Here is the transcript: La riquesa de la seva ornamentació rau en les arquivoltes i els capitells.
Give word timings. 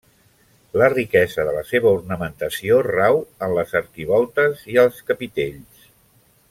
La 0.81 0.87
riquesa 0.93 1.45
de 1.49 1.53
la 1.57 1.61
seva 1.73 1.91
ornamentació 1.97 2.81
rau 2.89 3.21
en 3.49 3.53
les 3.59 3.77
arquivoltes 3.83 4.65
i 4.77 4.81
els 4.87 5.07
capitells. 5.13 5.89